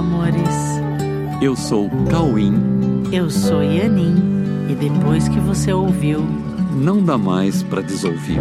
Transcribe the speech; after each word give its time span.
amores. 0.00 0.48
Eu 1.42 1.54
sou 1.54 1.90
Cauim. 2.10 2.54
Eu 3.12 3.28
sou 3.30 3.62
Yanin. 3.62 4.16
E 4.70 4.74
depois 4.74 5.28
que 5.28 5.38
você 5.38 5.74
ouviu, 5.74 6.22
não 6.74 7.04
dá 7.04 7.18
mais 7.18 7.62
para 7.62 7.82
desouvir. 7.82 8.40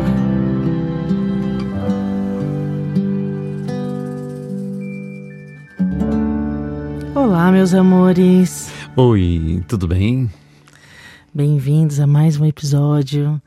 Olá, 7.14 7.52
meus 7.52 7.74
amores. 7.74 8.72
Oi, 8.96 9.62
tudo 9.68 9.86
bem? 9.86 10.32
Bem-vindos 11.34 12.00
a 12.00 12.08
mais 12.08 12.40
um 12.40 12.46
episódio 12.46 13.42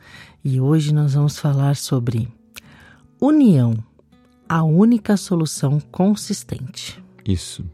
e 0.45 0.61
hoje 0.61 0.93
nós 0.93 1.15
vamos 1.15 1.39
falar 1.39 1.77
sobre 1.77 2.29
união, 3.19 3.75
a 4.47 4.63
única 4.63 5.17
solução 5.17 5.81
consistente. 5.91 7.03
Isso. 7.27 7.65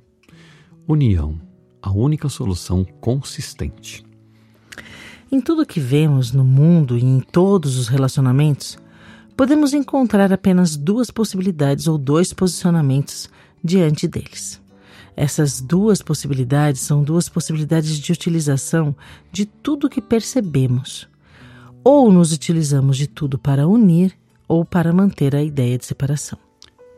União, 0.89 1.39
a 1.83 1.93
única 1.93 2.31
solução 2.31 2.83
consistente. 2.83 4.03
Em 5.31 5.39
tudo 5.39 5.67
que 5.67 5.79
vemos 5.79 6.33
no 6.33 6.43
mundo 6.43 6.97
e 6.97 7.05
em 7.05 7.21
todos 7.21 7.77
os 7.77 7.89
relacionamentos, 7.89 8.79
podemos 9.37 9.75
encontrar 9.75 10.33
apenas 10.33 10.79
duas 10.79 11.11
possibilidades 11.11 11.87
ou 11.87 11.99
dois 11.99 12.33
posicionamentos 12.33 13.29
diante 13.63 14.09
deles. 14.09 14.63
Essas 15.15 15.61
duas 15.61 16.01
possibilidades 16.01 16.81
são 16.81 17.03
duas 17.03 17.29
possibilidades 17.29 17.99
de 17.99 18.11
utilização 18.11 18.97
de 19.31 19.45
tudo 19.45 19.91
que 19.91 20.01
percebemos. 20.01 21.07
Ou 21.85 22.11
nos 22.11 22.33
utilizamos 22.33 22.97
de 22.97 23.07
tudo 23.07 23.39
para 23.39 23.69
unir 23.69 24.17
ou 24.49 24.65
para 24.65 24.91
manter 24.91 25.37
a 25.37 25.43
ideia 25.43 25.77
de 25.77 25.85
separação. 25.85 26.39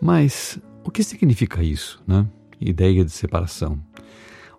Mas 0.01 0.61
o 0.85 0.93
que 0.93 1.02
significa 1.02 1.61
isso, 1.61 2.01
né? 2.07 2.25
Ideia 2.61 3.05
de 3.05 3.11
separação. 3.11 3.79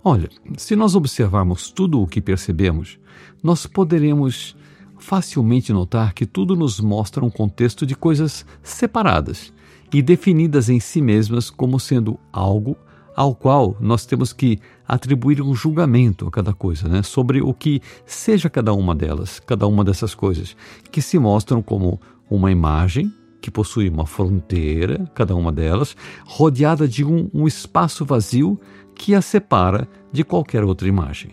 Olha, 0.04 0.30
se 0.58 0.76
nós 0.76 0.96
observarmos 0.96 1.70
tudo 1.70 2.02
o 2.02 2.08
que 2.08 2.20
percebemos, 2.20 2.98
nós 3.44 3.68
poderemos 3.68 4.56
facilmente 4.98 5.72
notar 5.72 6.14
que 6.14 6.26
tudo 6.26 6.56
nos 6.56 6.80
mostra 6.80 7.24
um 7.24 7.30
contexto 7.30 7.86
de 7.86 7.96
coisas 7.96 8.46
separadas 8.64 9.54
e 9.94 10.02
definidas 10.02 10.70
em 10.70 10.80
si 10.80 11.02
mesmas 11.02 11.50
como 11.50 11.80
sendo 11.80 12.20
algo 12.32 12.76
ao 13.16 13.36
qual 13.36 13.76
nós 13.80 14.06
temos 14.06 14.32
que 14.32 14.60
atribuir 14.88 15.42
um 15.42 15.54
julgamento 15.54 16.28
a 16.28 16.32
cada 16.32 16.54
coisa, 16.54 16.88
né? 16.88 17.04
sobre 17.04 17.42
o 17.42 17.54
que 17.54 17.82
seja 18.06 18.50
cada 18.50 18.74
uma 18.74 18.96
delas, 18.96 19.40
cada 19.40 19.68
uma 19.68 19.84
dessas 19.84 20.16
coisas, 20.16 20.56
que 20.92 21.02
se 21.02 21.20
mostram 21.20 21.62
como 21.62 22.00
uma 22.30 22.52
imagem 22.52 23.14
que 23.42 23.52
possui 23.52 23.90
uma 23.90 24.06
fronteira, 24.06 25.10
cada 25.16 25.36
uma 25.36 25.52
delas, 25.52 25.96
rodeada 26.26 26.88
de 26.88 27.04
um, 27.04 27.30
um 27.34 27.48
espaço 27.48 28.06
vazio 28.06 28.60
que 28.94 29.16
a 29.16 29.22
separa 29.22 29.88
de 30.12 30.24
qualquer 30.24 30.64
outra 30.64 30.88
imagem. 30.88 31.32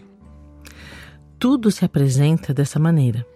Tudo 1.38 1.70
se 1.70 1.84
apresenta 1.84 2.54
dessa 2.54 2.78
maneira, 2.78 3.26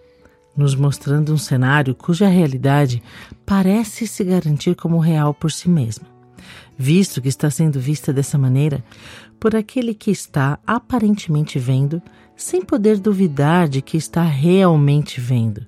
nos 0.57 0.75
mostrando 0.75 1.33
um 1.33 1.37
cenário 1.37 1.95
cuja 1.95 2.27
realidade 2.27 3.01
parece 3.45 4.07
se 4.07 4.23
garantir 4.23 4.75
como 4.75 4.99
real 4.99 5.33
por 5.33 5.51
si 5.51 5.69
mesma 5.69 6.13
visto 6.77 7.21
que 7.21 7.29
está 7.29 7.49
sendo 7.49 7.79
vista 7.79 8.11
dessa 8.11 8.37
maneira 8.37 8.83
por 9.39 9.55
aquele 9.55 9.93
que 9.93 10.11
está 10.11 10.59
aparentemente 10.65 11.59
vendo, 11.59 12.01
sem 12.35 12.63
poder 12.63 12.97
duvidar 12.97 13.67
de 13.67 13.81
que 13.81 13.97
está 13.97 14.23
realmente 14.23 15.19
vendo, 15.19 15.65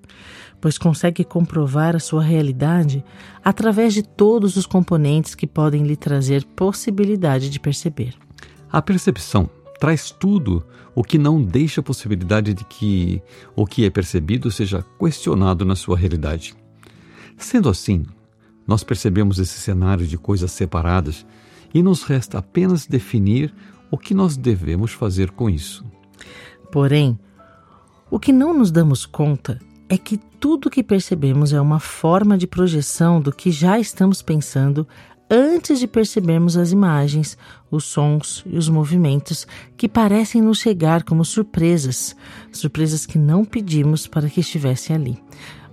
pois 0.65 0.79
consegue 0.79 1.23
comprovar 1.23 1.95
a 1.95 1.99
sua 1.99 2.23
realidade 2.23 3.05
através 3.43 3.93
de 3.93 4.01
todos 4.01 4.55
os 4.57 4.65
componentes 4.65 5.35
que 5.35 5.45
podem 5.45 5.83
lhe 5.83 5.95
trazer 5.95 6.43
possibilidade 6.43 7.51
de 7.51 7.59
perceber. 7.59 8.15
A 8.71 8.81
percepção 8.81 9.47
traz 9.79 10.09
tudo 10.09 10.65
o 10.95 11.03
que 11.03 11.19
não 11.19 11.39
deixa 11.39 11.81
a 11.81 11.83
possibilidade 11.83 12.51
de 12.55 12.65
que 12.65 13.21
o 13.55 13.63
que 13.63 13.85
é 13.85 13.91
percebido 13.91 14.49
seja 14.49 14.83
questionado 14.99 15.63
na 15.63 15.75
sua 15.75 15.95
realidade. 15.95 16.55
Sendo 17.37 17.69
assim, 17.69 18.03
nós 18.65 18.83
percebemos 18.83 19.37
esse 19.37 19.59
cenário 19.59 20.07
de 20.07 20.17
coisas 20.17 20.51
separadas 20.51 21.27
e 21.75 21.83
nos 21.83 22.01
resta 22.01 22.39
apenas 22.39 22.87
definir 22.87 23.53
o 23.91 23.99
que 23.99 24.15
nós 24.15 24.35
devemos 24.35 24.91
fazer 24.91 25.29
com 25.29 25.47
isso. 25.47 25.85
Porém, 26.71 27.19
o 28.09 28.19
que 28.19 28.33
não 28.33 28.51
nos 28.51 28.71
damos 28.71 29.05
conta 29.05 29.59
é 29.87 29.97
que 29.97 30.17
tudo 30.17 30.69
que 30.69 30.83
percebemos 30.83 31.53
é 31.53 31.61
uma 31.61 31.79
forma 31.79 32.37
de 32.37 32.47
projeção 32.47 33.21
do 33.21 33.31
que 33.31 33.51
já 33.51 33.79
estamos 33.79 34.21
pensando 34.21 34.87
antes 35.29 35.79
de 35.79 35.87
percebermos 35.87 36.55
as 36.55 36.71
imagens, 36.71 37.37
os 37.69 37.83
sons 37.85 38.43
e 38.45 38.57
os 38.57 38.69
movimentos 38.69 39.47
que 39.75 39.89
parecem 39.89 40.41
nos 40.41 40.59
chegar 40.59 41.03
como 41.03 41.25
surpresas, 41.25 42.15
surpresas 42.51 43.05
que 43.05 43.17
não 43.17 43.43
pedimos 43.43 44.07
para 44.07 44.29
que 44.29 44.39
estivessem 44.39 44.95
ali, 44.95 45.23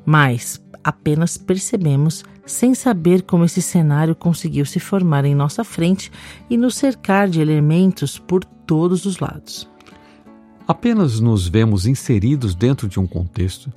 mas 0.05 0.63
apenas 0.83 1.37
percebemos 1.37 2.25
sem 2.45 2.75
saber 2.75 3.23
como 3.23 3.45
esse 3.45 3.63
cenário 3.63 4.17
conseguiu 4.17 4.65
se 4.65 4.81
formar 4.81 5.25
em 5.25 5.35
nossa 5.35 5.63
frente 5.63 6.11
e 6.51 6.57
nos 6.57 6.75
cercar 6.75 7.29
de 7.29 7.41
elementos 7.41 8.19
por 8.19 8.45
todos 8.45 9.05
os 9.05 9.19
lados. 9.19 9.69
Apenas 10.67 11.21
nos 11.21 11.47
vemos 11.47 11.87
inseridos 11.87 12.55
dentro 12.55 12.89
de 12.89 12.99
um 12.99 13.07
contexto 13.07 13.73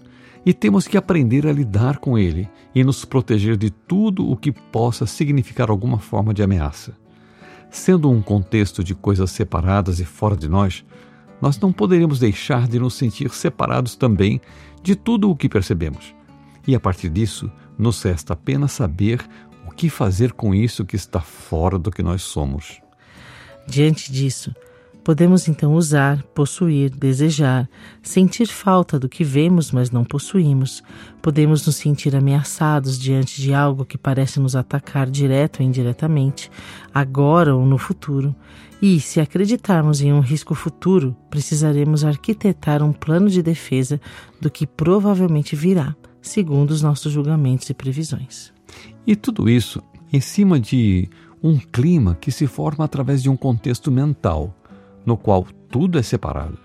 e 0.46 0.54
temos 0.54 0.88
que 0.88 0.98
aprender 0.98 1.48
a 1.48 1.52
lidar 1.52 1.98
com 1.98 2.18
ele 2.18 2.48
e 2.74 2.84
nos 2.84 3.04
proteger 3.04 3.58
de 3.58 3.72
tudo 3.72 4.30
o 4.30 4.38
que 4.38 4.52
possa 4.52 5.06
significar 5.08 5.70
alguma 5.70 5.98
forma 5.98 6.34
de 6.34 6.44
ameaça. 6.44 6.94
Sendo 7.72 8.10
um 8.10 8.22
contexto 8.22 8.84
de 8.84 8.94
coisas 8.94 9.32
separadas 9.32 10.00
e 10.00 10.06
fora 10.06 10.38
de 10.38 10.48
nós, 10.48 10.86
nós 11.42 11.60
não 11.60 11.74
poderíamos 11.74 12.20
deixar 12.20 12.68
de 12.68 12.80
nos 12.80 12.94
sentir 12.94 13.30
separados 13.32 13.96
também 13.96 14.40
de 14.84 14.96
tudo 14.96 15.30
o 15.30 15.36
que 15.36 15.50
percebemos. 15.50 16.14
E 16.68 16.76
a 16.76 16.80
partir 16.80 17.10
disso, 17.10 17.52
nos 17.78 18.02
resta 18.04 18.34
apenas 18.34 18.72
saber 18.72 19.28
o 19.68 19.72
que 19.72 19.90
fazer 19.90 20.32
com 20.32 20.54
isso 20.54 20.86
que 20.86 20.96
está 20.96 21.20
fora 21.20 21.78
do 21.78 21.92
que 21.92 22.04
nós 22.04 22.22
somos. 22.22 22.80
Diante 23.68 24.12
disso, 24.12 24.54
podemos 25.06 25.48
então 25.48 25.76
usar, 25.76 26.24
possuir, 26.34 26.90
desejar, 26.90 27.70
sentir 28.02 28.48
falta 28.48 29.00
do 29.00 29.08
que 29.08 29.24
vemos, 29.24 29.72
mas 29.72 29.92
não 29.92 30.04
possuímos. 30.04 30.84
Podemos 31.22 31.64
nos 31.64 31.76
sentir 31.76 32.16
ameaçados 32.16 32.98
diante 32.98 33.40
de 33.40 33.54
algo 33.54 33.86
que 33.86 34.00
parece 34.00 34.40
nos 34.40 34.56
atacar 34.56 35.08
direto 35.08 35.60
ou 35.60 35.66
indiretamente, 35.66 36.50
agora 36.92 37.56
ou 37.56 37.64
no 37.68 37.78
futuro. 37.78 38.36
E, 38.82 39.00
se 39.00 39.22
acreditarmos 39.22 40.02
em 40.02 40.12
um 40.12 40.22
risco 40.22 40.56
futuro, 40.56 41.16
precisaremos 41.30 42.04
arquitetar 42.04 42.82
um 42.82 42.92
plano 42.92 43.30
de 43.30 43.44
defesa 43.44 44.02
do 44.42 44.50
que 44.50 44.66
provavelmente 44.66 45.56
virá 45.56 45.96
segundo 46.20 46.72
os 46.72 46.82
nossos 46.82 47.12
julgamentos 47.12 47.70
e 47.70 47.76
previsões. 47.76 48.52
E 49.06 49.16
tudo 49.16 49.48
isso 49.48 49.84
em 50.12 50.20
cima 50.20 50.60
de 50.60 51.08
um 51.44 51.60
clima 51.60 52.18
que 52.20 52.32
se 52.32 52.48
forma 52.48 52.84
através 52.84 53.22
de 53.22 53.30
um 53.30 53.38
contexto 53.38 53.92
mental, 53.92 54.56
no 55.06 55.18
qual 55.18 55.46
tudo 55.70 56.00
é 56.00 56.02
separado. 56.02 56.58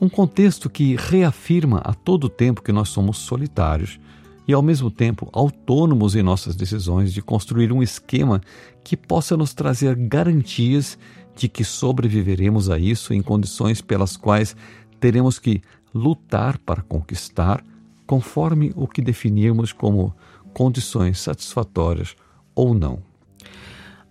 Um 0.00 0.08
contexto 0.08 0.70
que 0.70 0.96
reafirma 0.96 1.78
a 1.78 1.92
todo 1.92 2.28
tempo 2.28 2.62
que 2.62 2.72
nós 2.72 2.88
somos 2.88 3.18
solitários 3.18 3.98
e, 4.46 4.52
ao 4.52 4.62
mesmo 4.62 4.90
tempo, 4.90 5.28
autônomos 5.32 6.14
em 6.14 6.22
nossas 6.22 6.54
decisões 6.54 7.12
de 7.12 7.20
construir 7.20 7.72
um 7.72 7.82
esquema 7.82 8.40
que 8.84 8.96
possa 8.96 9.36
nos 9.36 9.52
trazer 9.52 9.94
garantias 9.94 10.98
de 11.34 11.48
que 11.48 11.64
sobreviveremos 11.64 12.70
a 12.70 12.78
isso 12.78 13.12
em 13.12 13.22
condições 13.22 13.80
pelas 13.80 14.16
quais 14.16 14.56
teremos 14.98 15.38
que 15.38 15.62
lutar 15.94 16.58
para 16.58 16.82
conquistar 16.82 17.62
conforme 18.06 18.72
o 18.74 18.88
que 18.88 19.02
definirmos 19.02 19.72
como 19.72 20.14
condições 20.54 21.20
satisfatórias 21.20 22.16
ou 22.54 22.72
não. 22.74 23.07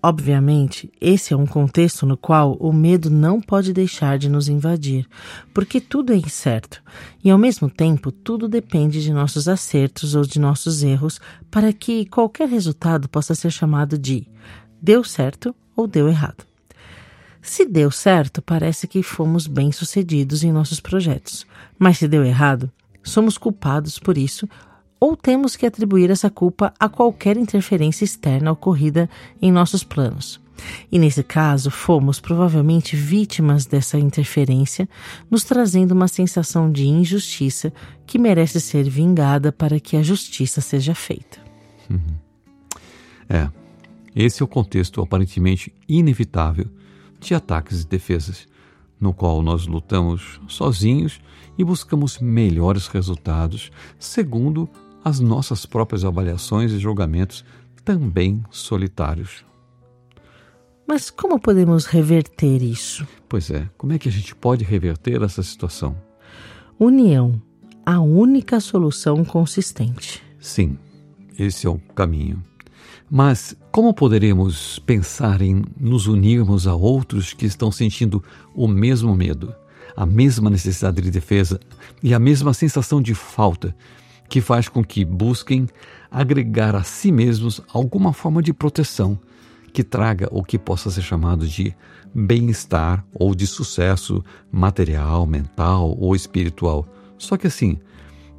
Obviamente, 0.02 0.92
esse 1.02 1.34
é 1.34 1.38
um 1.38 1.48
contexto 1.48 2.06
no 2.06 2.16
qual 2.16 2.54
o 2.60 2.72
medo 2.72 3.10
não 3.10 3.42
pode 3.42 3.74
deixar 3.74 4.18
de 4.18 4.30
nos 4.30 4.48
invadir, 4.48 5.08
porque 5.54 5.82
tudo 5.82 6.14
é 6.14 6.16
incerto 6.16 6.84
e, 7.24 7.32
ao 7.32 7.38
mesmo 7.38 7.70
tempo, 7.70 8.12
tudo 8.12 8.48
depende 8.48 9.02
de 9.02 9.12
nossos 9.12 9.48
acertos 9.48 10.14
ou 10.14 10.24
de 10.24 10.40
nossos 10.40 10.84
erros 10.84 11.20
para 11.50 11.74
que 11.74 12.06
qualquer 12.06 12.48
resultado 12.48 13.10
possa 13.10 13.34
ser 13.34 13.52
chamado 13.52 13.98
de 13.98 14.28
deu 14.80 15.04
certo 15.04 15.54
ou 15.76 15.88
deu 15.88 16.08
errado. 16.08 16.46
Se 17.42 17.66
deu 17.66 17.90
certo, 17.90 18.42
parece 18.42 18.88
que 18.88 19.02
fomos 19.02 19.48
bem-sucedidos 19.48 20.44
em 20.44 20.52
nossos 20.52 20.80
projetos, 20.80 21.48
mas 21.80 21.98
se 21.98 22.08
deu 22.08 22.24
errado, 22.24 22.72
somos 23.02 23.38
culpados 23.38 23.98
por 23.98 24.18
isso 24.18 24.48
ou 25.00 25.16
temos 25.16 25.56
que 25.56 25.66
atribuir 25.66 26.10
essa 26.10 26.30
culpa 26.30 26.74
a 26.80 26.90
qualquer 26.90 27.38
interferência 27.38 28.04
externa 28.04 28.52
ocorrida 28.52 29.10
em 29.42 29.52
nossos 29.52 29.84
planos. 29.84 30.40
E 30.92 30.98
nesse 30.98 31.24
caso, 31.24 31.70
fomos 31.70 32.20
provavelmente 32.20 32.96
vítimas 32.96 33.66
dessa 33.66 34.00
interferência, 34.00 34.90
nos 35.30 35.44
trazendo 35.44 35.92
uma 35.92 36.08
sensação 36.08 36.72
de 36.72 36.88
injustiça 36.88 37.72
que 38.06 38.18
merece 38.18 38.60
ser 38.60 38.90
vingada 38.90 39.52
para 39.52 39.80
que 39.80 39.96
a 39.96 40.04
justiça 40.04 40.62
seja 40.62 40.96
feita. 40.96 41.40
Uhum. 41.90 42.18
É, 43.30 43.50
esse 44.16 44.42
é 44.42 44.46
o 44.46 44.48
contexto 44.48 45.02
aparentemente 45.02 45.72
inevitável 45.88 46.66
de 47.20 47.36
ataques 47.36 47.84
e 47.84 47.88
defesas, 47.88 48.48
no 49.00 49.14
qual 49.14 49.44
nós 49.44 49.68
lutamos 49.68 50.42
sozinhos 50.48 51.20
e 51.58 51.64
buscamos 51.64 52.20
melhores 52.20 52.88
resultados 52.88 53.72
segundo 54.00 54.70
as 55.04 55.20
nossas 55.20 55.66
próprias 55.66 56.04
avaliações 56.04 56.72
e 56.72 56.80
julgamentos, 56.80 57.44
também 57.84 58.44
solitários. 58.50 59.46
Mas 60.88 61.10
como 61.10 61.40
podemos 61.40 61.86
reverter 61.86 62.62
isso? 62.62 63.08
Pois 63.28 63.50
é, 63.52 63.70
como 63.78 63.94
é 63.94 64.00
que 64.00 64.08
a 64.08 64.12
gente 64.12 64.34
pode 64.36 64.64
reverter 64.64 65.22
essa 65.22 65.44
situação? 65.44 65.98
União, 66.80 67.42
a 67.86 68.00
única 68.00 68.60
solução 68.60 69.24
consistente. 69.26 70.24
Sim, 70.40 70.78
esse 71.38 71.68
é 71.68 71.70
o 71.70 71.78
caminho. 71.94 72.44
Mas 73.10 73.56
como 73.72 73.94
poderemos 73.94 74.80
pensar 74.80 75.42
em 75.42 75.64
nos 75.80 76.08
unirmos 76.08 76.68
a 76.68 76.76
outros 76.76 77.34
que 77.34 77.46
estão 77.46 77.72
sentindo 77.72 78.24
o 78.54 78.68
mesmo 78.68 79.16
medo, 79.16 79.54
a 79.96 80.06
mesma 80.06 80.50
necessidade 80.50 81.02
de 81.02 81.10
defesa 81.10 81.60
e 82.04 82.14
a 82.14 82.20
mesma 82.20 82.54
sensação 82.54 83.02
de 83.02 83.14
falta 83.14 83.76
que 84.30 84.42
faz 84.42 84.68
com 84.68 84.84
que 84.84 85.06
busquem 85.06 85.68
agregar 86.12 86.76
a 86.76 86.84
si 86.84 87.12
mesmos 87.12 87.62
alguma 87.74 88.14
forma 88.14 88.42
de 88.42 88.54
proteção 88.54 89.20
que 89.74 89.84
traga 89.84 90.28
o 90.32 90.44
que 90.44 90.58
possa 90.58 90.90
ser 90.90 91.02
chamado 91.02 91.48
de 91.48 91.76
bem-estar 92.14 93.06
ou 93.14 93.36
de 93.36 93.46
sucesso 93.46 94.24
material, 94.52 95.26
mental 95.26 95.96
ou 96.00 96.16
espiritual. 96.16 96.88
Só 97.18 97.38
que 97.38 97.48
assim, 97.48 97.78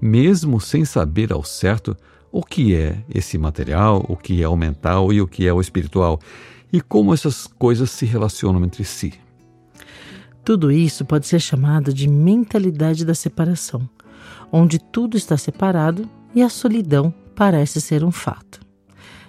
mesmo 0.00 0.60
sem 0.60 0.84
saber 0.84 1.32
ao 1.32 1.44
certo 1.44 1.96
o 2.30 2.42
que 2.42 2.74
é 2.74 3.04
esse 3.12 3.38
material, 3.38 4.04
o 4.08 4.16
que 4.16 4.42
é 4.42 4.48
o 4.48 4.56
mental 4.56 5.12
e 5.12 5.20
o 5.20 5.28
que 5.28 5.46
é 5.46 5.52
o 5.52 5.60
espiritual, 5.60 6.18
e 6.72 6.80
como 6.80 7.14
essas 7.14 7.46
coisas 7.46 7.90
se 7.90 8.04
relacionam 8.04 8.64
entre 8.64 8.84
si. 8.84 9.14
Tudo 10.44 10.70
isso 10.70 11.04
pode 11.04 11.26
ser 11.26 11.40
chamado 11.40 11.92
de 11.92 12.08
mentalidade 12.08 13.04
da 13.04 13.14
separação, 13.14 13.88
onde 14.52 14.78
tudo 14.78 15.16
está 15.16 15.36
separado 15.36 16.08
e 16.34 16.42
a 16.42 16.48
solidão 16.48 17.12
parece 17.34 17.80
ser 17.80 18.04
um 18.04 18.10
fato. 18.10 18.60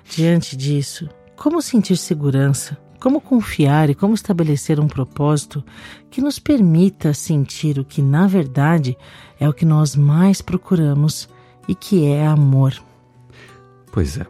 Diante 0.10 0.58
disso, 0.58 1.08
como 1.36 1.62
sentir 1.62 1.98
segurança, 1.98 2.78
como 3.00 3.22
confiar 3.22 3.90
e 3.90 3.96
como 3.96 4.14
estabelecer 4.14 4.80
um 4.80 4.88
propósito 4.88 5.64
que 6.10 6.22
nos 6.22 6.38
permita 6.38 7.14
sentir 7.14 7.80
o 7.80 7.86
que 7.86 8.02
na 8.02 8.28
verdade 8.28 8.98
é 9.40 9.48
o 9.48 9.54
que 9.54 9.66
nós 9.66 9.96
mais 9.96 10.42
procuramos 10.42 11.30
e 11.68 11.74
que 11.74 12.06
é 12.06 12.26
amor. 12.26 12.74
Pois 13.92 14.18
é. 14.18 14.26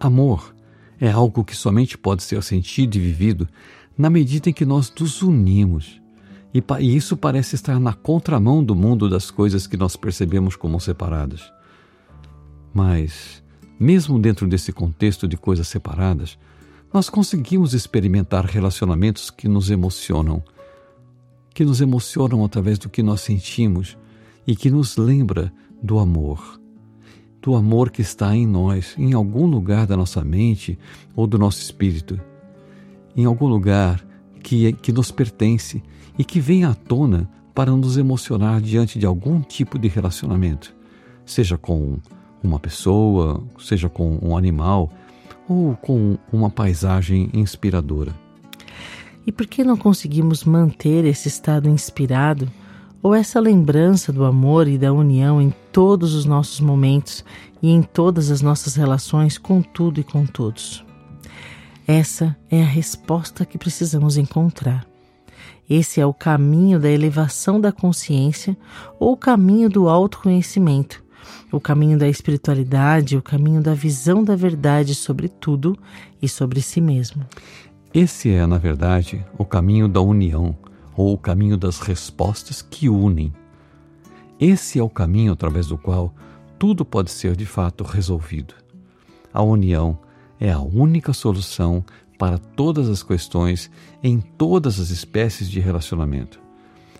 Amor 0.00 0.54
é 1.00 1.10
algo 1.10 1.44
que 1.44 1.56
somente 1.56 1.96
pode 1.96 2.22
ser 2.22 2.42
sentido 2.42 2.96
e 2.96 3.00
vivido 3.00 3.48
na 3.96 4.10
medida 4.10 4.50
em 4.50 4.52
que 4.52 4.64
nós 4.64 4.92
nos 4.98 5.22
unimos. 5.22 6.00
E, 6.54 6.62
isso 6.96 7.16
parece 7.16 7.56
estar 7.56 7.80
na 7.80 7.92
contramão 7.92 8.62
do 8.62 8.74
mundo 8.74 9.10
das 9.10 9.30
coisas 9.30 9.66
que 9.66 9.76
nós 9.76 9.96
percebemos 9.96 10.54
como 10.54 10.80
separadas. 10.80 11.52
Mas, 12.72 13.42
mesmo 13.78 14.18
dentro 14.18 14.46
desse 14.46 14.72
contexto 14.72 15.26
de 15.26 15.36
coisas 15.36 15.66
separadas, 15.66 16.38
nós 16.92 17.10
conseguimos 17.10 17.74
experimentar 17.74 18.46
relacionamentos 18.46 19.30
que 19.30 19.48
nos 19.48 19.68
emocionam, 19.68 20.42
que 21.52 21.64
nos 21.64 21.80
emocionam 21.80 22.44
através 22.44 22.78
do 22.78 22.88
que 22.88 23.02
nós 23.02 23.20
sentimos 23.20 23.98
e 24.46 24.54
que 24.54 24.70
nos 24.70 24.96
lembra 24.96 25.52
do 25.82 25.98
amor 25.98 26.60
do 27.44 27.54
amor 27.54 27.90
que 27.90 28.00
está 28.00 28.34
em 28.34 28.46
nós, 28.46 28.94
em 28.96 29.12
algum 29.12 29.44
lugar 29.44 29.86
da 29.86 29.94
nossa 29.94 30.24
mente 30.24 30.78
ou 31.14 31.26
do 31.26 31.38
nosso 31.38 31.60
espírito, 31.60 32.18
em 33.14 33.26
algum 33.26 33.46
lugar 33.46 34.02
que, 34.42 34.72
que 34.72 34.90
nos 34.90 35.10
pertence 35.10 35.82
e 36.18 36.24
que 36.24 36.40
vem 36.40 36.64
à 36.64 36.74
tona 36.74 37.28
para 37.54 37.70
nos 37.70 37.96
emocionar 37.96 38.60
diante 38.60 38.98
de 38.98 39.06
algum 39.06 39.40
tipo 39.40 39.78
de 39.78 39.88
relacionamento, 39.88 40.74
seja 41.24 41.56
com 41.56 41.98
uma 42.42 42.58
pessoa, 42.58 43.42
seja 43.58 43.88
com 43.88 44.18
um 44.20 44.36
animal 44.36 44.92
ou 45.48 45.76
com 45.76 46.18
uma 46.32 46.50
paisagem 46.50 47.30
inspiradora. 47.32 48.12
E 49.26 49.32
por 49.32 49.46
que 49.46 49.64
não 49.64 49.76
conseguimos 49.76 50.44
manter 50.44 51.04
esse 51.04 51.28
estado 51.28 51.68
inspirado? 51.68 52.50
ou 53.04 53.14
essa 53.14 53.38
lembrança 53.38 54.10
do 54.10 54.24
amor 54.24 54.66
e 54.66 54.78
da 54.78 54.90
união 54.90 55.38
em 55.38 55.52
todos 55.70 56.14
os 56.14 56.24
nossos 56.24 56.58
momentos 56.58 57.22
e 57.62 57.68
em 57.68 57.82
todas 57.82 58.30
as 58.30 58.40
nossas 58.40 58.76
relações 58.76 59.36
com 59.36 59.60
tudo 59.60 60.00
e 60.00 60.02
com 60.02 60.24
todos. 60.24 60.82
Essa 61.86 62.34
é 62.50 62.62
a 62.62 62.66
resposta 62.66 63.44
que 63.44 63.58
precisamos 63.58 64.16
encontrar. 64.16 64.93
Esse 65.68 66.00
é 66.00 66.06
o 66.06 66.12
caminho 66.12 66.78
da 66.78 66.90
elevação 66.90 67.60
da 67.60 67.72
consciência 67.72 68.56
ou 68.98 69.12
o 69.12 69.16
caminho 69.16 69.68
do 69.68 69.88
autoconhecimento, 69.88 71.02
o 71.50 71.58
caminho 71.58 71.98
da 71.98 72.08
espiritualidade, 72.08 73.16
o 73.16 73.22
caminho 73.22 73.62
da 73.62 73.72
visão 73.72 74.22
da 74.22 74.36
verdade 74.36 74.94
sobre 74.94 75.28
tudo 75.28 75.76
e 76.20 76.28
sobre 76.28 76.60
si 76.60 76.80
mesmo. 76.80 77.24
Esse 77.94 78.30
é, 78.30 78.46
na 78.46 78.58
verdade, 78.58 79.24
o 79.38 79.44
caminho 79.44 79.88
da 79.88 80.00
união 80.00 80.56
ou 80.96 81.14
o 81.14 81.18
caminho 81.18 81.56
das 81.56 81.78
respostas 81.78 82.60
que 82.60 82.88
unem. 82.88 83.32
Esse 84.38 84.78
é 84.78 84.82
o 84.82 84.90
caminho 84.90 85.32
através 85.32 85.68
do 85.68 85.78
qual 85.78 86.12
tudo 86.58 86.84
pode 86.84 87.10
ser 87.10 87.36
de 87.36 87.46
fato 87.46 87.84
resolvido. 87.84 88.54
A 89.32 89.42
união 89.42 89.98
é 90.38 90.52
a 90.52 90.60
única 90.60 91.12
solução 91.12 91.84
para 92.18 92.38
todas 92.38 92.88
as 92.88 93.02
questões 93.02 93.70
em 94.02 94.20
todas 94.20 94.78
as 94.78 94.90
espécies 94.90 95.50
de 95.50 95.60
relacionamento. 95.60 96.40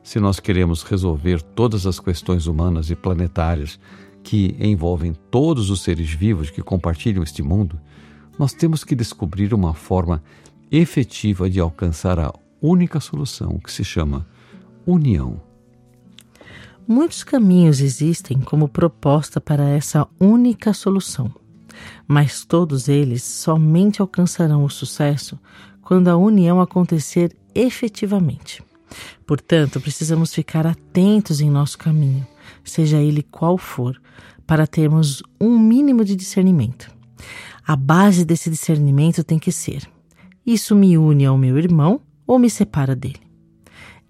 Se 0.03 0.21
nós 0.21 0.39
queremos 0.39 0.83
resolver 0.83 1.41
todas 1.41 1.87
as 1.87 1.99
questões 1.99 2.47
humanas 2.47 2.91
e 2.91 2.95
planetárias 2.95 3.79
que 4.23 4.57
envolvem 4.59 5.15
todos 5.31 5.71
os 5.71 5.83
seres 5.83 6.11
vivos 6.11 6.51
que 6.51 6.63
compartilham 6.63 7.23
este 7.23 7.43
mundo, 7.43 7.81
nós 8.39 8.53
temos 8.53 8.85
que 8.85 8.95
descobrir 8.95 9.55
uma 9.55 9.75
forma 9.75 10.23
efetiva 10.71 11.49
de 11.49 11.61
alcançar 11.61 12.19
a 12.19 12.33
única 12.61 13.01
solução 13.01 13.59
que 13.59 13.71
se 13.71 13.85
chama 13.85 14.27
união. 14.87 15.41
Muitos 16.87 17.25
caminhos 17.25 17.81
existem 17.81 18.41
como 18.41 18.69
proposta 18.69 19.41
para 19.41 19.69
essa 19.69 20.07
única 20.21 20.75
solução, 20.75 21.33
mas 22.07 22.45
todos 22.45 22.89
eles 22.89 23.23
somente 23.23 24.01
alcançarão 24.01 24.65
o 24.65 24.71
sucesso 24.71 25.39
quando 25.83 26.09
a 26.09 26.17
união 26.17 26.61
acontecer 26.61 27.37
efetivamente. 27.55 28.63
Portanto, 29.27 29.81
precisamos 29.81 30.35
ficar 30.35 30.67
atentos 30.67 31.41
em 31.41 31.51
nosso 31.51 31.79
caminho, 31.79 32.27
seja 32.63 32.99
ele 32.99 33.23
qual 33.23 33.59
for, 33.59 34.01
para 34.47 34.67
termos 34.67 35.23
um 35.41 35.59
mínimo 35.59 36.05
de 36.05 36.15
discernimento. 36.15 36.91
A 37.67 37.77
base 37.77 38.25
desse 38.25 38.51
discernimento 38.51 39.25
tem 39.25 39.39
que 39.39 39.51
ser: 39.51 39.89
isso 40.45 40.75
me 40.75 40.99
une 40.99 41.25
ao 41.25 41.39
meu 41.39 41.59
irmão 41.59 42.01
ou 42.27 42.39
me 42.39 42.51
separa 42.51 42.95
dele. 42.95 43.21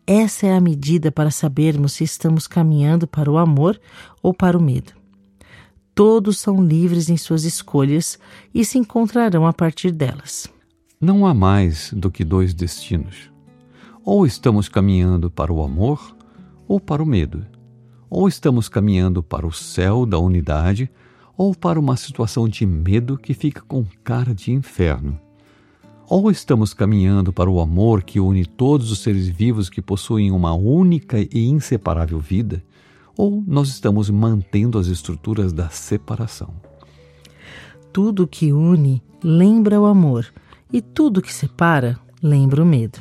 Essa 0.07 0.49
é 0.49 0.55
a 0.55 0.61
medida 0.61 1.11
para 1.11 1.31
sabermos 1.31 1.95
se 1.95 2.05
estamos 2.05 2.47
caminhando 2.47 3.07
para 3.07 3.31
o 3.31 3.39
amor 3.39 3.81
ou 4.23 4.35
para 4.35 4.59
o 4.59 4.63
medo. 4.63 4.93
Todos 5.95 6.39
são 6.39 6.61
livres 6.65 7.09
em 7.09 7.17
suas 7.17 7.45
escolhas 7.45 8.19
e 8.53 8.65
se 8.65 8.79
encontrarão 8.79 9.47
a 9.47 9.53
partir 9.53 9.93
delas. 9.93 10.49
Não 11.01 11.25
há 11.25 11.33
mais 11.33 11.93
do 11.93 12.11
que 12.11 12.25
dois 12.25 12.53
destinos. 12.53 13.31
Ou 14.05 14.27
estamos 14.27 14.69
caminhando 14.69 15.31
para 15.31 15.53
o 15.53 15.63
amor 15.63 16.17
ou 16.67 16.81
para 16.81 17.03
o 17.03 17.07
medo. 17.07 17.47
Ou 18.11 18.27
estamos 18.27 18.69
caminhando 18.69 19.23
para 19.23 19.47
o 19.47 19.53
céu 19.53 20.05
da 20.05 20.19
unidade 20.19 20.91
ou 21.37 21.55
para 21.55 21.79
uma 21.79 21.97
situação 21.97 22.49
de 22.49 22.67
medo 22.67 23.17
que 23.17 23.33
fica 23.33 23.63
com 23.63 23.85
cara 24.03 24.35
de 24.35 24.51
inferno. 24.51 25.19
Ou 26.09 26.29
estamos 26.31 26.75
caminhando 26.75 27.33
para 27.33 27.49
o 27.49 27.61
amor 27.61 28.03
que 28.03 28.19
une 28.19 28.45
todos 28.45 28.91
os 28.91 28.99
seres 28.99 29.29
vivos 29.29 29.71
que 29.71 29.81
possuem 29.81 30.33
uma 30.33 30.55
única 30.55 31.19
e 31.21 31.47
inseparável 31.47 32.19
vida, 32.19 32.63
ou 33.17 33.43
nós 33.47 33.69
estamos 33.69 34.11
mantendo 34.11 34.79
as 34.79 34.87
estruturas 34.87 35.53
da 35.53 35.69
separação. 35.69 36.55
Tudo 37.93 38.27
que 38.27 38.53
une 38.53 39.03
lembra 39.23 39.81
o 39.81 39.87
amor, 39.87 40.27
e 40.73 40.81
tudo 40.81 41.23
que 41.23 41.33
separa 41.33 41.99
lembra 42.21 42.63
o 42.63 42.67
medo. 42.67 42.99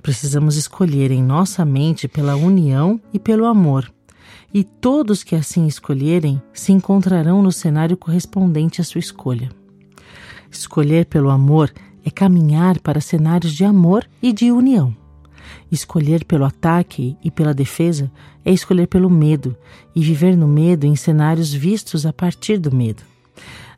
Precisamos 0.00 0.56
escolher 0.56 1.10
em 1.10 1.22
nossa 1.22 1.64
mente 1.64 2.08
pela 2.08 2.34
união 2.34 2.98
e 3.12 3.18
pelo 3.18 3.44
amor, 3.44 3.92
e 4.54 4.64
todos 4.64 5.22
que 5.22 5.36
assim 5.36 5.66
escolherem 5.66 6.40
se 6.52 6.72
encontrarão 6.72 7.42
no 7.42 7.52
cenário 7.52 7.96
correspondente 7.96 8.80
à 8.80 8.84
sua 8.84 9.00
escolha. 9.00 9.50
Escolher 10.50 11.04
pelo 11.06 11.28
amor 11.28 11.70
é 12.04 12.10
caminhar 12.10 12.78
para 12.80 13.02
cenários 13.02 13.52
de 13.52 13.64
amor 13.64 14.08
e 14.22 14.32
de 14.32 14.50
união. 14.50 14.96
Escolher 15.70 16.24
pelo 16.24 16.44
ataque 16.44 17.16
e 17.22 17.30
pela 17.30 17.54
defesa 17.54 18.10
é 18.44 18.52
escolher 18.52 18.86
pelo 18.86 19.10
medo 19.10 19.56
e 19.94 20.02
viver 20.02 20.36
no 20.36 20.48
medo 20.48 20.86
em 20.86 20.96
cenários 20.96 21.52
vistos 21.52 22.06
a 22.06 22.12
partir 22.12 22.58
do 22.58 22.74
medo. 22.74 23.02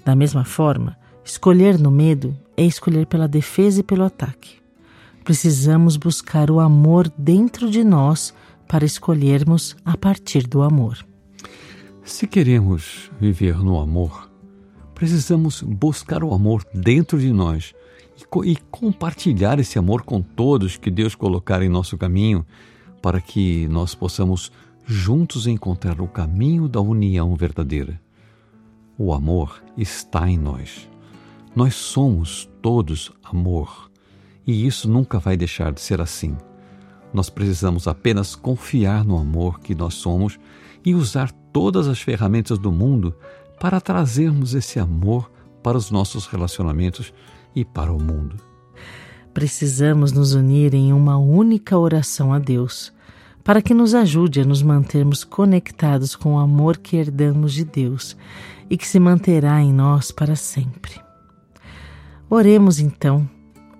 Da 0.04 0.14
mesma 0.14 0.44
forma, 0.44 0.96
escolher 1.24 1.78
no 1.78 1.90
medo 1.90 2.36
é 2.56 2.64
escolher 2.64 3.06
pela 3.06 3.28
defesa 3.28 3.80
e 3.80 3.82
pelo 3.82 4.04
ataque. 4.04 4.60
precisamos 5.24 5.96
buscar 5.96 6.50
o 6.50 6.58
amor 6.58 7.12
dentro 7.16 7.70
de 7.70 7.84
nós 7.84 8.34
para 8.66 8.84
escolhermos 8.84 9.76
a 9.84 9.96
partir 9.96 10.46
do 10.46 10.62
amor. 10.62 11.06
Se 12.04 12.26
queremos 12.26 13.10
viver 13.20 13.56
no 13.58 13.78
amor, 13.78 14.30
precisamos 14.94 15.62
buscar 15.62 16.24
o 16.24 16.34
amor 16.34 16.64
dentro 16.74 17.18
de 17.18 17.32
nós 17.32 17.72
e 18.44 18.56
compartilhar 18.70 19.58
esse 19.58 19.78
amor 19.78 20.02
com 20.02 20.20
todos 20.20 20.76
que 20.76 20.90
Deus 20.90 21.14
colocar 21.14 21.62
em 21.62 21.68
nosso 21.68 21.96
caminho, 21.96 22.44
para 23.00 23.20
que 23.20 23.66
nós 23.68 23.94
possamos 23.94 24.52
juntos 24.84 25.46
encontrar 25.46 26.00
o 26.00 26.08
caminho 26.08 26.68
da 26.68 26.80
união 26.80 27.34
verdadeira. 27.34 28.00
O 28.98 29.12
amor 29.14 29.62
está 29.76 30.28
em 30.28 30.36
nós. 30.36 30.88
Nós 31.54 31.74
somos 31.74 32.48
todos 32.60 33.12
amor, 33.24 33.90
e 34.46 34.66
isso 34.66 34.88
nunca 34.88 35.18
vai 35.18 35.36
deixar 35.36 35.72
de 35.72 35.80
ser 35.80 36.00
assim. 36.00 36.36
Nós 37.12 37.28
precisamos 37.28 37.88
apenas 37.88 38.34
confiar 38.34 39.04
no 39.04 39.18
amor 39.18 39.60
que 39.60 39.74
nós 39.74 39.94
somos 39.94 40.38
e 40.84 40.94
usar 40.94 41.32
todas 41.52 41.88
as 41.88 42.00
ferramentas 42.00 42.58
do 42.58 42.70
mundo 42.70 43.14
para 43.58 43.80
trazermos 43.80 44.54
esse 44.54 44.78
amor 44.78 45.30
para 45.62 45.76
os 45.76 45.90
nossos 45.90 46.26
relacionamentos 46.26 47.12
e 47.54 47.64
para 47.64 47.92
o 47.92 48.00
mundo. 48.00 48.36
Precisamos 49.32 50.12
nos 50.12 50.34
unir 50.34 50.74
em 50.74 50.92
uma 50.92 51.16
única 51.16 51.78
oração 51.78 52.32
a 52.32 52.38
Deus, 52.38 52.92
para 53.44 53.62
que 53.62 53.72
nos 53.72 53.94
ajude 53.94 54.40
a 54.40 54.44
nos 54.44 54.62
mantermos 54.62 55.24
conectados 55.24 56.14
com 56.14 56.34
o 56.34 56.38
amor 56.38 56.76
que 56.76 56.96
herdamos 56.96 57.52
de 57.52 57.64
Deus 57.64 58.16
e 58.68 58.76
que 58.76 58.86
se 58.86 59.00
manterá 59.00 59.60
em 59.60 59.72
nós 59.72 60.10
para 60.10 60.36
sempre. 60.36 61.00
Oremos 62.28 62.78
então, 62.78 63.28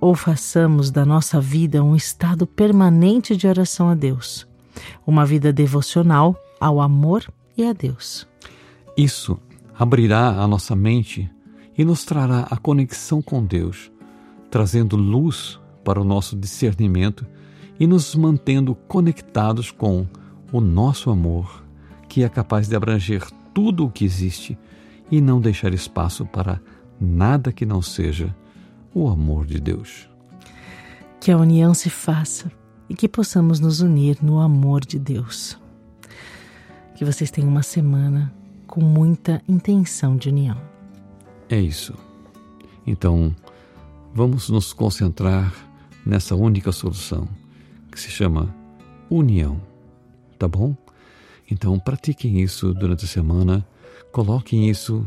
ou 0.00 0.14
façamos 0.14 0.90
da 0.90 1.04
nossa 1.04 1.40
vida 1.40 1.84
um 1.84 1.94
estado 1.94 2.46
permanente 2.46 3.36
de 3.36 3.46
oração 3.46 3.88
a 3.88 3.94
Deus, 3.94 4.46
uma 5.06 5.26
vida 5.26 5.52
devocional 5.52 6.36
ao 6.60 6.80
amor 6.80 7.24
e 7.56 7.64
a 7.64 7.72
Deus. 7.72 8.26
Isso 8.96 9.38
abrirá 9.78 10.28
a 10.30 10.48
nossa 10.48 10.74
mente 10.74 11.30
e 11.80 11.84
nos 11.84 12.04
trará 12.04 12.40
a 12.50 12.58
conexão 12.58 13.22
com 13.22 13.42
Deus, 13.42 13.90
trazendo 14.50 14.96
luz 14.96 15.58
para 15.82 15.98
o 15.98 16.04
nosso 16.04 16.36
discernimento 16.36 17.26
e 17.78 17.86
nos 17.86 18.14
mantendo 18.14 18.74
conectados 18.74 19.70
com 19.70 20.06
o 20.52 20.60
nosso 20.60 21.08
amor, 21.08 21.64
que 22.06 22.22
é 22.22 22.28
capaz 22.28 22.68
de 22.68 22.76
abranger 22.76 23.26
tudo 23.54 23.86
o 23.86 23.90
que 23.90 24.04
existe 24.04 24.58
e 25.10 25.22
não 25.22 25.40
deixar 25.40 25.72
espaço 25.72 26.26
para 26.26 26.60
nada 27.00 27.50
que 27.50 27.64
não 27.64 27.80
seja 27.80 28.36
o 28.94 29.08
amor 29.08 29.46
de 29.46 29.58
Deus. 29.58 30.06
Que 31.18 31.30
a 31.30 31.38
união 31.38 31.72
se 31.72 31.88
faça 31.88 32.52
e 32.90 32.94
que 32.94 33.08
possamos 33.08 33.58
nos 33.58 33.80
unir 33.80 34.18
no 34.20 34.38
amor 34.38 34.84
de 34.84 34.98
Deus. 34.98 35.58
Que 36.94 37.06
vocês 37.06 37.30
tenham 37.30 37.48
uma 37.48 37.62
semana 37.62 38.30
com 38.66 38.82
muita 38.82 39.40
intenção 39.48 40.18
de 40.18 40.28
união. 40.28 40.68
É 41.50 41.60
isso. 41.60 41.92
Então, 42.86 43.34
vamos 44.14 44.48
nos 44.48 44.72
concentrar 44.72 45.52
nessa 46.06 46.36
única 46.36 46.70
solução, 46.70 47.28
que 47.90 48.00
se 48.00 48.08
chama 48.08 48.54
união. 49.10 49.60
Tá 50.38 50.46
bom? 50.46 50.76
Então, 51.50 51.76
pratiquem 51.78 52.40
isso 52.40 52.72
durante 52.72 53.04
a 53.04 53.08
semana, 53.08 53.66
coloquem 54.12 54.70
isso 54.70 55.04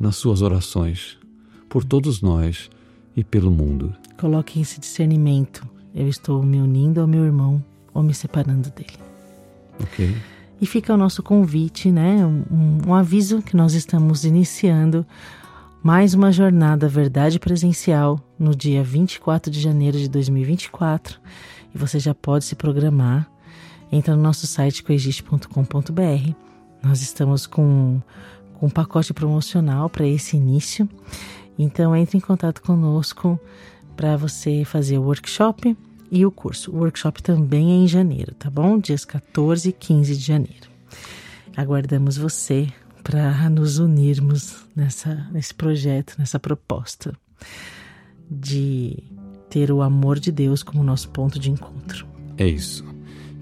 nas 0.00 0.16
suas 0.16 0.40
orações, 0.40 1.18
por 1.68 1.84
todos 1.84 2.22
nós 2.22 2.70
e 3.14 3.22
pelo 3.22 3.50
mundo. 3.50 3.94
Coloquem 4.18 4.62
esse 4.62 4.80
discernimento. 4.80 5.68
Eu 5.94 6.08
estou 6.08 6.42
me 6.42 6.58
unindo 6.58 7.00
ao 7.00 7.06
meu 7.06 7.24
irmão 7.24 7.62
ou 7.92 8.02
me 8.02 8.14
separando 8.14 8.70
dele. 8.70 8.96
Ok. 9.80 10.16
E 10.60 10.66
fica 10.66 10.94
o 10.94 10.96
nosso 10.96 11.22
convite, 11.22 11.90
né? 11.92 12.24
Um, 12.24 12.80
um 12.88 12.94
aviso 12.94 13.42
que 13.42 13.54
nós 13.54 13.74
estamos 13.74 14.24
iniciando 14.24 15.06
mais 15.82 16.12
uma 16.12 16.32
jornada 16.32 16.88
Verdade 16.88 17.38
Presencial 17.38 18.20
no 18.38 18.54
dia 18.54 18.82
24 18.82 19.50
de 19.50 19.60
janeiro 19.60 19.96
de 19.96 20.08
2024 20.08 21.20
e 21.72 21.78
você 21.78 22.00
já 22.00 22.14
pode 22.14 22.44
se 22.44 22.56
programar. 22.56 23.30
Entra 23.90 24.16
no 24.16 24.22
nosso 24.22 24.46
site 24.46 24.82
coexiste.com.br. 24.82 26.32
Nós 26.82 27.00
estamos 27.00 27.46
com, 27.46 28.02
com 28.54 28.66
um 28.66 28.70
pacote 28.70 29.14
promocional 29.14 29.88
para 29.88 30.06
esse 30.06 30.36
início. 30.36 30.88
Então 31.58 31.94
entre 31.94 32.18
em 32.18 32.20
contato 32.20 32.60
conosco 32.60 33.38
para 33.96 34.16
você 34.16 34.64
fazer 34.64 34.98
o 34.98 35.04
workshop 35.04 35.76
e 36.10 36.26
o 36.26 36.30
curso. 36.30 36.72
O 36.72 36.78
workshop 36.78 37.22
também 37.22 37.70
é 37.70 37.74
em 37.74 37.86
janeiro, 37.86 38.34
tá 38.34 38.50
bom? 38.50 38.78
Dias 38.78 39.04
14 39.04 39.68
e 39.68 39.72
15 39.72 40.16
de 40.16 40.24
janeiro. 40.24 40.68
Aguardamos 41.56 42.16
você 42.16 42.68
para 43.08 43.48
nos 43.48 43.78
unirmos 43.78 44.66
nessa, 44.76 45.26
nesse 45.32 45.54
projeto, 45.54 46.14
nessa 46.18 46.38
proposta 46.38 47.14
de 48.30 49.02
ter 49.48 49.72
o 49.72 49.80
amor 49.80 50.20
de 50.20 50.30
Deus 50.30 50.62
como 50.62 50.84
nosso 50.84 51.08
ponto 51.08 51.38
de 51.38 51.50
encontro. 51.50 52.06
É 52.36 52.46
isso. 52.46 52.84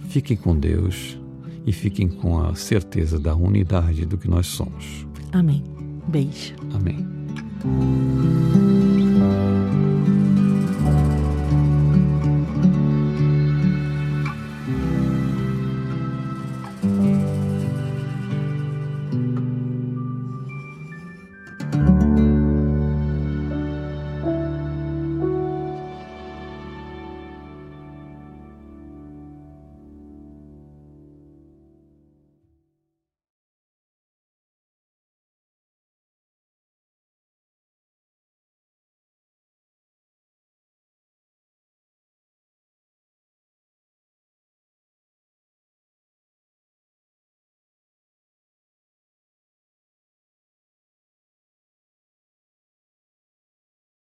Fiquem 0.08 0.36
com 0.36 0.56
Deus 0.56 1.18
e 1.66 1.72
fiquem 1.72 2.06
com 2.06 2.40
a 2.40 2.54
certeza 2.54 3.18
da 3.18 3.34
unidade 3.34 4.06
do 4.06 4.16
que 4.16 4.28
nós 4.28 4.46
somos. 4.46 5.04
Amém. 5.32 5.64
Beijo. 6.06 6.54
Amém. 6.72 7.04